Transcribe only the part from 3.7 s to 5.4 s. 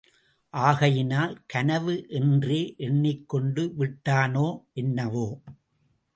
விட்டானோ என்னவோ?